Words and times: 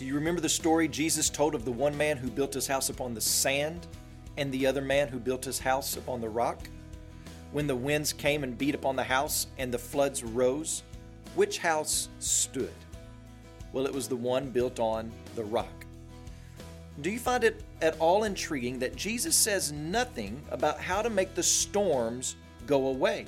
Do 0.00 0.06
you 0.06 0.14
remember 0.14 0.40
the 0.40 0.48
story 0.48 0.88
Jesus 0.88 1.28
told 1.28 1.54
of 1.54 1.66
the 1.66 1.70
one 1.70 1.94
man 1.94 2.16
who 2.16 2.30
built 2.30 2.54
his 2.54 2.66
house 2.66 2.88
upon 2.88 3.12
the 3.12 3.20
sand 3.20 3.86
and 4.38 4.50
the 4.50 4.66
other 4.66 4.80
man 4.80 5.08
who 5.08 5.18
built 5.18 5.44
his 5.44 5.58
house 5.58 5.98
upon 5.98 6.22
the 6.22 6.28
rock? 6.30 6.70
When 7.52 7.66
the 7.66 7.76
winds 7.76 8.14
came 8.14 8.42
and 8.42 8.56
beat 8.56 8.74
upon 8.74 8.96
the 8.96 9.04
house 9.04 9.48
and 9.58 9.70
the 9.70 9.78
floods 9.78 10.24
rose, 10.24 10.84
which 11.34 11.58
house 11.58 12.08
stood? 12.18 12.72
Well, 13.74 13.84
it 13.84 13.92
was 13.92 14.08
the 14.08 14.16
one 14.16 14.48
built 14.48 14.80
on 14.80 15.12
the 15.36 15.44
rock. 15.44 15.84
Do 17.02 17.10
you 17.10 17.18
find 17.18 17.44
it 17.44 17.62
at 17.82 17.98
all 17.98 18.24
intriguing 18.24 18.78
that 18.78 18.96
Jesus 18.96 19.36
says 19.36 19.70
nothing 19.70 20.42
about 20.50 20.80
how 20.80 21.02
to 21.02 21.10
make 21.10 21.34
the 21.34 21.42
storms 21.42 22.36
go 22.66 22.86
away? 22.86 23.26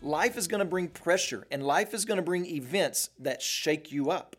Life 0.00 0.36
is 0.36 0.46
going 0.46 0.60
to 0.60 0.64
bring 0.64 0.86
pressure 0.86 1.44
and 1.50 1.66
life 1.66 1.92
is 1.92 2.04
going 2.04 2.18
to 2.18 2.22
bring 2.22 2.46
events 2.46 3.10
that 3.18 3.42
shake 3.42 3.90
you 3.90 4.12
up. 4.12 4.36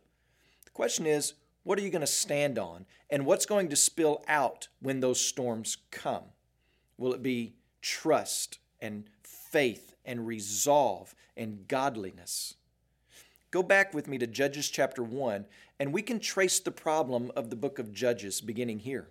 Question 0.78 1.08
is, 1.08 1.34
what 1.64 1.80
are 1.80 1.82
you 1.82 1.90
going 1.90 2.02
to 2.02 2.06
stand 2.06 2.60
on? 2.60 2.86
And 3.10 3.26
what's 3.26 3.48
going 3.48 3.70
to 3.70 3.76
spill 3.76 4.24
out 4.28 4.68
when 4.80 5.00
those 5.00 5.20
storms 5.20 5.78
come? 5.90 6.26
Will 7.00 7.16
it 7.16 7.24
be 7.24 7.56
trust 7.82 8.60
and 8.80 9.06
faith 9.24 9.96
and 10.06 10.28
resolve 10.28 11.16
and 11.36 11.68
godliness? 11.68 12.54
Go 13.50 13.64
back 13.64 13.96
with 13.96 14.08
me 14.08 14.20
to 14.20 14.28
Judges 14.28 14.70
chapter 14.70 15.02
1, 15.02 15.48
and 15.80 15.92
we 15.92 16.04
can 16.04 16.20
trace 16.20 16.60
the 16.60 16.70
problem 16.70 17.32
of 17.36 17.50
the 17.50 17.56
book 17.56 17.80
of 17.80 17.92
Judges 17.92 18.40
beginning 18.40 18.78
here. 18.78 19.08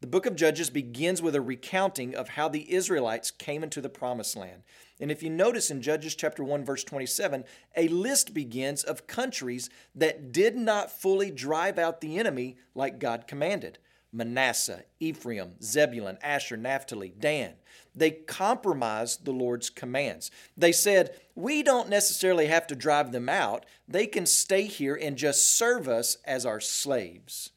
The 0.00 0.06
book 0.06 0.26
of 0.26 0.36
Judges 0.36 0.70
begins 0.70 1.20
with 1.20 1.34
a 1.34 1.40
recounting 1.40 2.14
of 2.14 2.30
how 2.30 2.48
the 2.48 2.72
Israelites 2.72 3.32
came 3.32 3.64
into 3.64 3.80
the 3.80 3.88
promised 3.88 4.36
land. 4.36 4.62
And 5.00 5.10
if 5.10 5.24
you 5.24 5.30
notice 5.30 5.72
in 5.72 5.82
Judges 5.82 6.14
chapter 6.14 6.44
1 6.44 6.64
verse 6.64 6.84
27, 6.84 7.44
a 7.76 7.88
list 7.88 8.32
begins 8.32 8.84
of 8.84 9.08
countries 9.08 9.68
that 9.96 10.30
did 10.30 10.56
not 10.56 10.92
fully 10.92 11.32
drive 11.32 11.78
out 11.78 12.00
the 12.00 12.16
enemy 12.16 12.58
like 12.76 13.00
God 13.00 13.26
commanded. 13.26 13.78
Manasseh, 14.12 14.84
Ephraim, 15.00 15.56
Zebulun, 15.60 16.16
Asher, 16.22 16.56
Naphtali, 16.56 17.12
Dan. 17.18 17.54
They 17.92 18.12
compromised 18.12 19.24
the 19.24 19.32
Lord's 19.32 19.68
commands. 19.68 20.30
They 20.56 20.72
said, 20.72 21.18
We 21.34 21.64
don't 21.64 21.88
necessarily 21.88 22.46
have 22.46 22.68
to 22.68 22.76
drive 22.76 23.10
them 23.10 23.28
out. 23.28 23.66
They 23.88 24.06
can 24.06 24.26
stay 24.26 24.62
here 24.62 24.94
and 24.94 25.16
just 25.16 25.56
serve 25.56 25.88
us 25.88 26.18
as 26.24 26.46
our 26.46 26.60
slaves. 26.60 27.50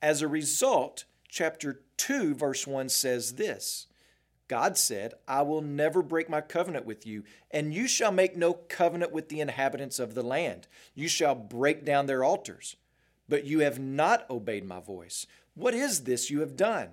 As 0.00 0.22
a 0.22 0.28
result, 0.28 1.04
chapter 1.34 1.80
2, 1.96 2.36
verse 2.36 2.64
1 2.64 2.88
says 2.88 3.34
this 3.34 3.88
God 4.46 4.78
said, 4.78 5.14
I 5.26 5.42
will 5.42 5.62
never 5.62 6.00
break 6.00 6.30
my 6.30 6.40
covenant 6.40 6.86
with 6.86 7.06
you, 7.06 7.24
and 7.50 7.74
you 7.74 7.88
shall 7.88 8.12
make 8.12 8.36
no 8.36 8.52
covenant 8.54 9.10
with 9.10 9.28
the 9.28 9.40
inhabitants 9.40 9.98
of 9.98 10.14
the 10.14 10.22
land. 10.22 10.68
You 10.94 11.08
shall 11.08 11.34
break 11.34 11.84
down 11.84 12.06
their 12.06 12.22
altars. 12.22 12.76
But 13.26 13.44
you 13.44 13.60
have 13.60 13.78
not 13.78 14.28
obeyed 14.28 14.66
my 14.66 14.80
voice. 14.80 15.26
What 15.54 15.72
is 15.72 16.04
this 16.04 16.30
you 16.30 16.40
have 16.40 16.56
done? 16.56 16.90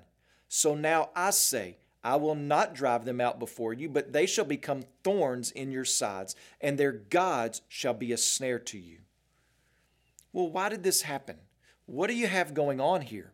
So 0.47 0.75
now 0.75 1.09
I 1.13 1.31
say, 1.31 1.77
I 2.05 2.15
will 2.15 2.35
not 2.35 2.73
drive 2.73 3.03
them 3.03 3.19
out 3.19 3.37
before 3.37 3.73
you, 3.73 3.89
but 3.89 4.13
they 4.13 4.25
shall 4.25 4.45
become 4.45 4.85
thorns 5.03 5.51
in 5.51 5.71
your 5.71 5.83
sides, 5.83 6.35
and 6.61 6.77
their 6.77 6.93
gods 6.93 7.61
shall 7.67 7.93
be 7.93 8.13
a 8.13 8.17
snare 8.17 8.59
to 8.59 8.79
you. 8.79 8.99
Well, 10.31 10.49
why 10.49 10.69
did 10.69 10.83
this 10.83 11.01
happen? 11.01 11.35
What 11.85 12.07
do 12.07 12.15
you 12.15 12.27
have 12.27 12.53
going 12.53 12.79
on 12.79 13.01
here? 13.01 13.33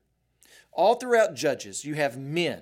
All 0.77 0.93
throughout 0.93 1.33
Judges, 1.33 1.83
you 1.85 1.95
have 1.95 2.19
men, 2.19 2.61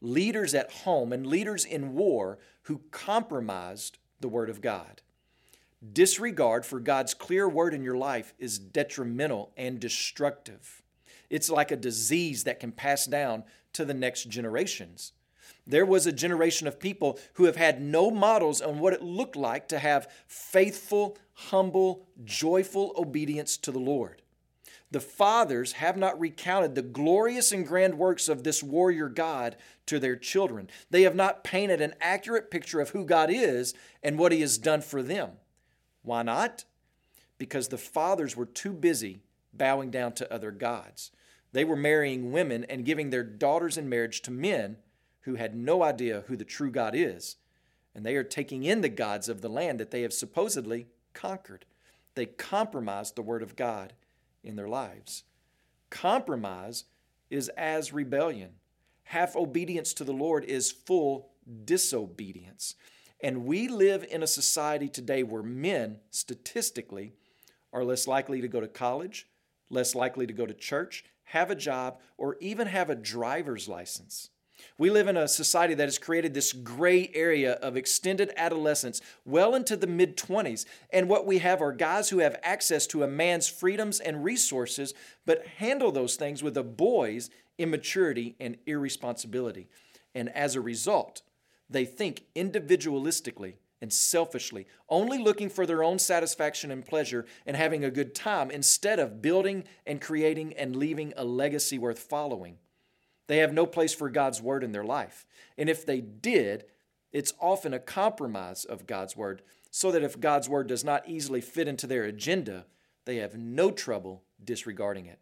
leaders 0.00 0.54
at 0.54 0.70
home, 0.70 1.12
and 1.12 1.26
leaders 1.26 1.64
in 1.64 1.94
war 1.94 2.38
who 2.62 2.82
compromised 2.92 3.98
the 4.20 4.28
Word 4.28 4.48
of 4.48 4.60
God. 4.60 5.02
Disregard 5.92 6.64
for 6.64 6.78
God's 6.78 7.14
clear 7.14 7.48
word 7.48 7.74
in 7.74 7.82
your 7.82 7.96
life 7.96 8.32
is 8.38 8.60
detrimental 8.60 9.52
and 9.56 9.80
destructive. 9.80 10.82
It's 11.30 11.50
like 11.50 11.72
a 11.72 11.76
disease 11.76 12.44
that 12.44 12.60
can 12.60 12.70
pass 12.70 13.06
down 13.06 13.42
to 13.72 13.84
the 13.84 13.94
next 13.94 14.28
generations. 14.28 15.12
There 15.66 15.86
was 15.86 16.06
a 16.06 16.12
generation 16.12 16.68
of 16.68 16.78
people 16.78 17.18
who 17.34 17.44
have 17.44 17.56
had 17.56 17.82
no 17.82 18.10
models 18.10 18.60
on 18.60 18.78
what 18.78 18.92
it 18.92 19.02
looked 19.02 19.36
like 19.36 19.66
to 19.68 19.80
have 19.80 20.10
faithful, 20.28 21.18
humble, 21.34 22.06
joyful 22.24 22.92
obedience 22.96 23.56
to 23.58 23.72
the 23.72 23.80
Lord. 23.80 24.22
The 24.90 25.00
fathers 25.00 25.72
have 25.72 25.96
not 25.96 26.18
recounted 26.18 26.74
the 26.74 26.82
glorious 26.82 27.52
and 27.52 27.66
grand 27.66 27.98
works 27.98 28.28
of 28.28 28.42
this 28.42 28.62
warrior 28.62 29.08
God 29.08 29.56
to 29.86 29.98
their 29.98 30.16
children. 30.16 30.70
They 30.90 31.02
have 31.02 31.14
not 31.14 31.44
painted 31.44 31.80
an 31.80 31.94
accurate 32.00 32.50
picture 32.50 32.80
of 32.80 32.90
who 32.90 33.04
God 33.04 33.30
is 33.30 33.74
and 34.02 34.18
what 34.18 34.32
He 34.32 34.40
has 34.40 34.56
done 34.56 34.80
for 34.80 35.02
them. 35.02 35.32
Why 36.02 36.22
not? 36.22 36.64
Because 37.36 37.68
the 37.68 37.78
fathers 37.78 38.34
were 38.34 38.46
too 38.46 38.72
busy 38.72 39.20
bowing 39.52 39.90
down 39.90 40.12
to 40.12 40.32
other 40.32 40.50
gods. 40.50 41.10
They 41.52 41.64
were 41.64 41.76
marrying 41.76 42.32
women 42.32 42.64
and 42.64 42.84
giving 42.84 43.10
their 43.10 43.24
daughters 43.24 43.76
in 43.76 43.88
marriage 43.88 44.22
to 44.22 44.30
men 44.30 44.78
who 45.22 45.34
had 45.34 45.54
no 45.54 45.82
idea 45.82 46.24
who 46.28 46.36
the 46.36 46.44
true 46.44 46.70
God 46.70 46.94
is. 46.94 47.36
And 47.94 48.06
they 48.06 48.16
are 48.16 48.24
taking 48.24 48.64
in 48.64 48.80
the 48.80 48.88
gods 48.88 49.28
of 49.28 49.42
the 49.42 49.48
land 49.48 49.80
that 49.80 49.90
they 49.90 50.02
have 50.02 50.12
supposedly 50.12 50.86
conquered. 51.12 51.66
They 52.14 52.26
compromised 52.26 53.16
the 53.16 53.22
word 53.22 53.42
of 53.42 53.56
God 53.56 53.92
in 54.42 54.56
their 54.56 54.68
lives. 54.68 55.24
Compromise 55.90 56.84
is 57.30 57.48
as 57.50 57.92
rebellion. 57.92 58.50
Half 59.04 59.36
obedience 59.36 59.94
to 59.94 60.04
the 60.04 60.12
Lord 60.12 60.44
is 60.44 60.70
full 60.70 61.30
disobedience. 61.64 62.74
And 63.20 63.46
we 63.46 63.68
live 63.68 64.04
in 64.08 64.22
a 64.22 64.26
society 64.26 64.88
today 64.88 65.22
where 65.22 65.42
men, 65.42 65.98
statistically, 66.10 67.14
are 67.72 67.84
less 67.84 68.06
likely 68.06 68.40
to 68.40 68.48
go 68.48 68.60
to 68.60 68.68
college, 68.68 69.28
less 69.70 69.94
likely 69.94 70.26
to 70.26 70.32
go 70.32 70.46
to 70.46 70.54
church, 70.54 71.04
have 71.24 71.50
a 71.50 71.54
job, 71.54 71.98
or 72.16 72.36
even 72.40 72.66
have 72.66 72.90
a 72.90 72.94
driver's 72.94 73.68
license. 73.68 74.30
We 74.76 74.90
live 74.90 75.08
in 75.08 75.16
a 75.16 75.28
society 75.28 75.74
that 75.74 75.86
has 75.86 75.98
created 75.98 76.34
this 76.34 76.52
gray 76.52 77.10
area 77.14 77.54
of 77.54 77.76
extended 77.76 78.32
adolescence 78.36 79.00
well 79.24 79.54
into 79.54 79.76
the 79.76 79.86
mid 79.86 80.16
20s. 80.16 80.64
And 80.90 81.08
what 81.08 81.26
we 81.26 81.38
have 81.38 81.60
are 81.60 81.72
guys 81.72 82.10
who 82.10 82.18
have 82.18 82.38
access 82.42 82.86
to 82.88 83.02
a 83.02 83.08
man's 83.08 83.48
freedoms 83.48 84.00
and 84.00 84.24
resources, 84.24 84.94
but 85.26 85.46
handle 85.58 85.92
those 85.92 86.16
things 86.16 86.42
with 86.42 86.56
a 86.56 86.62
boy's 86.62 87.30
immaturity 87.58 88.36
and 88.38 88.56
irresponsibility. 88.66 89.68
And 90.14 90.28
as 90.30 90.54
a 90.54 90.60
result, 90.60 91.22
they 91.68 91.84
think 91.84 92.24
individualistically 92.34 93.54
and 93.80 93.92
selfishly, 93.92 94.66
only 94.88 95.18
looking 95.18 95.48
for 95.48 95.66
their 95.66 95.84
own 95.84 95.98
satisfaction 95.98 96.70
and 96.70 96.84
pleasure 96.84 97.26
and 97.46 97.56
having 97.56 97.84
a 97.84 97.90
good 97.90 98.14
time 98.14 98.50
instead 98.50 98.98
of 98.98 99.22
building 99.22 99.64
and 99.86 100.00
creating 100.00 100.52
and 100.54 100.74
leaving 100.74 101.12
a 101.16 101.24
legacy 101.24 101.78
worth 101.78 101.98
following. 101.98 102.58
They 103.28 103.38
have 103.38 103.52
no 103.52 103.66
place 103.66 103.94
for 103.94 104.10
God's 104.10 104.42
word 104.42 104.64
in 104.64 104.72
their 104.72 104.84
life. 104.84 105.26
And 105.56 105.68
if 105.68 105.86
they 105.86 106.00
did, 106.00 106.64
it's 107.12 107.34
often 107.40 107.72
a 107.72 107.78
compromise 107.78 108.64
of 108.64 108.86
God's 108.86 109.16
word, 109.16 109.42
so 109.70 109.92
that 109.92 110.02
if 110.02 110.18
God's 110.18 110.48
word 110.48 110.66
does 110.66 110.82
not 110.82 111.08
easily 111.08 111.40
fit 111.40 111.68
into 111.68 111.86
their 111.86 112.04
agenda, 112.04 112.66
they 113.04 113.16
have 113.16 113.36
no 113.36 113.70
trouble 113.70 114.22
disregarding 114.42 115.06
it. 115.06 115.18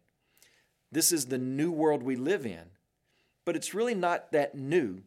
This 0.91 1.11
is 1.11 1.25
the 1.25 1.37
new 1.37 1.71
world 1.71 2.01
we 2.01 2.15
live 2.15 2.45
in, 2.45 2.71
but 3.45 3.55
it's 3.55 3.73
really 3.73 3.95
not 3.95 4.31
that 4.31 4.55
new, 4.55 5.03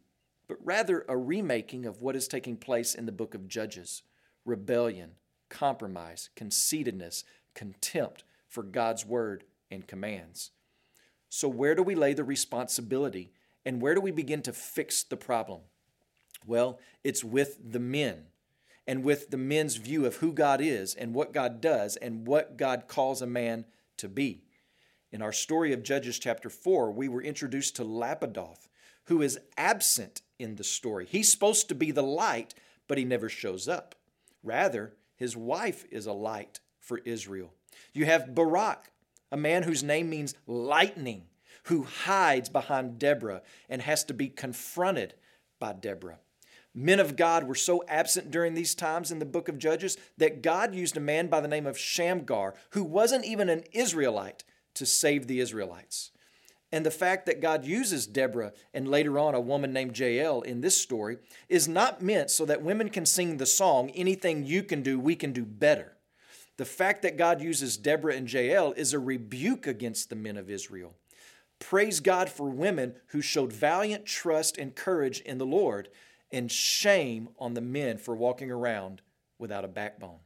but 0.46 0.58
rather 0.62 1.04
a 1.08 1.16
remaking 1.16 1.86
of 1.86 2.02
what 2.02 2.16
is 2.16 2.28
taking 2.28 2.56
place 2.56 2.94
in 2.94 3.06
the 3.06 3.12
book 3.12 3.34
of 3.34 3.48
Judges 3.48 4.02
rebellion, 4.46 5.12
compromise, 5.48 6.30
conceitedness, 6.34 7.24
contempt 7.54 8.24
for 8.48 8.62
God's 8.62 9.04
word 9.04 9.44
and 9.70 9.86
commands. 9.86 10.50
So, 11.30 11.48
where 11.48 11.74
do 11.74 11.82
we 11.82 11.94
lay 11.94 12.12
the 12.12 12.24
responsibility 12.24 13.32
and 13.64 13.80
where 13.80 13.94
do 13.94 14.00
we 14.00 14.10
begin 14.10 14.42
to 14.42 14.52
fix 14.52 15.02
the 15.04 15.16
problem? 15.16 15.60
Well, 16.44 16.80
it's 17.04 17.22
with 17.22 17.58
the 17.72 17.78
men 17.78 18.24
and 18.86 19.04
with 19.04 19.30
the 19.30 19.36
men's 19.36 19.76
view 19.76 20.06
of 20.06 20.16
who 20.16 20.32
God 20.32 20.60
is 20.60 20.94
and 20.94 21.14
what 21.14 21.32
God 21.32 21.60
does 21.60 21.96
and 21.96 22.26
what 22.26 22.56
God 22.56 22.88
calls 22.88 23.22
a 23.22 23.26
man 23.26 23.64
to 23.98 24.08
be. 24.08 24.42
In 25.12 25.22
our 25.22 25.32
story 25.32 25.72
of 25.72 25.84
Judges 25.84 26.18
chapter 26.18 26.50
4, 26.50 26.90
we 26.90 27.08
were 27.08 27.22
introduced 27.22 27.76
to 27.76 27.84
Lapidoth, 27.84 28.68
who 29.04 29.22
is 29.22 29.38
absent 29.56 30.22
in 30.38 30.56
the 30.56 30.64
story. 30.64 31.06
He's 31.08 31.30
supposed 31.30 31.68
to 31.68 31.74
be 31.76 31.92
the 31.92 32.02
light, 32.02 32.54
but 32.88 32.98
he 32.98 33.04
never 33.04 33.28
shows 33.28 33.68
up. 33.68 33.94
Rather, 34.42 34.94
his 35.14 35.36
wife 35.36 35.84
is 35.90 36.06
a 36.06 36.12
light 36.12 36.58
for 36.80 36.98
Israel. 37.04 37.52
You 37.92 38.06
have 38.06 38.34
Barak, 38.34 38.90
a 39.30 39.36
man 39.36 39.62
whose 39.62 39.82
name 39.82 40.10
means 40.10 40.34
lightning, 40.46 41.24
who 41.64 41.84
hides 41.84 42.48
behind 42.48 42.98
Deborah 42.98 43.42
and 43.68 43.82
has 43.82 44.04
to 44.04 44.14
be 44.14 44.28
confronted 44.28 45.14
by 45.58 45.72
Deborah. 45.72 46.18
Men 46.74 47.00
of 47.00 47.16
God 47.16 47.44
were 47.44 47.56
so 47.56 47.82
absent 47.88 48.30
during 48.30 48.54
these 48.54 48.74
times 48.74 49.10
in 49.10 49.18
the 49.18 49.24
book 49.24 49.48
of 49.48 49.58
Judges 49.58 49.96
that 50.18 50.42
God 50.42 50.74
used 50.74 50.96
a 50.96 51.00
man 51.00 51.26
by 51.26 51.40
the 51.40 51.48
name 51.48 51.66
of 51.66 51.78
Shamgar, 51.78 52.54
who 52.70 52.84
wasn't 52.84 53.24
even 53.24 53.48
an 53.48 53.64
Israelite, 53.72 54.44
to 54.74 54.86
save 54.86 55.26
the 55.26 55.40
Israelites. 55.40 56.12
And 56.72 56.86
the 56.86 56.92
fact 56.92 57.26
that 57.26 57.40
God 57.40 57.64
uses 57.64 58.06
Deborah 58.06 58.52
and 58.72 58.88
later 58.88 59.18
on 59.18 59.34
a 59.34 59.40
woman 59.40 59.72
named 59.72 59.98
Jael 59.98 60.42
in 60.42 60.60
this 60.60 60.80
story 60.80 61.18
is 61.48 61.66
not 61.66 62.00
meant 62.00 62.30
so 62.30 62.44
that 62.44 62.62
women 62.62 62.88
can 62.88 63.04
sing 63.04 63.36
the 63.36 63.46
song, 63.46 63.90
Anything 63.90 64.44
You 64.44 64.62
Can 64.62 64.82
Do, 64.82 65.00
We 65.00 65.16
Can 65.16 65.32
Do 65.32 65.44
Better. 65.44 65.96
The 66.60 66.66
fact 66.66 67.00
that 67.00 67.16
God 67.16 67.40
uses 67.40 67.78
Deborah 67.78 68.14
and 68.14 68.30
Jael 68.30 68.74
is 68.76 68.92
a 68.92 68.98
rebuke 68.98 69.66
against 69.66 70.10
the 70.10 70.14
men 70.14 70.36
of 70.36 70.50
Israel. 70.50 70.92
Praise 71.58 72.00
God 72.00 72.28
for 72.28 72.50
women 72.50 72.96
who 73.06 73.22
showed 73.22 73.50
valiant 73.50 74.04
trust 74.04 74.58
and 74.58 74.76
courage 74.76 75.20
in 75.20 75.38
the 75.38 75.46
Lord, 75.46 75.88
and 76.30 76.52
shame 76.52 77.30
on 77.38 77.54
the 77.54 77.62
men 77.62 77.96
for 77.96 78.14
walking 78.14 78.50
around 78.50 79.00
without 79.38 79.64
a 79.64 79.68
backbone. 79.68 80.18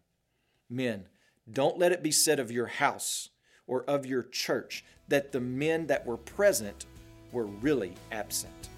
Men, 0.69 1.05
don't 1.53 1.79
let 1.79 1.93
it 1.93 2.03
be 2.03 2.11
said 2.11 2.41
of 2.41 2.51
your 2.51 2.67
house 2.67 3.29
or 3.69 3.85
of 3.85 4.05
your 4.05 4.25
church 4.25 4.85
that 5.07 5.31
the 5.31 5.41
men 5.41 5.87
that 5.87 6.05
were 6.05 6.17
present 6.17 6.87
were 7.31 7.47
really 7.47 7.95
absent. 8.11 8.71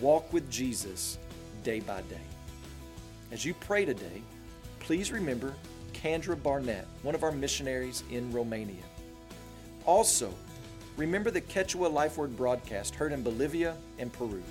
Walk 0.00 0.32
with 0.32 0.48
Jesus 0.48 1.18
day 1.64 1.80
by 1.80 2.02
day. 2.02 2.28
As 3.32 3.44
you 3.44 3.54
pray 3.54 3.84
today, 3.84 4.22
please 4.78 5.10
remember 5.10 5.56
Kendra 5.92 6.40
Barnett, 6.40 6.86
one 7.02 7.14
of 7.14 7.22
our 7.22 7.32
missionaries 7.32 8.02
in 8.10 8.32
Romania. 8.32 8.84
Also, 9.84 10.32
remember 10.96 11.30
the 11.30 11.40
Quechua 11.40 11.92
Life 11.92 12.18
Word 12.18 12.36
broadcast 12.36 12.94
heard 12.94 13.12
in 13.12 13.22
Bolivia 13.22 13.76
and 13.98 14.12
Peru. 14.12 14.42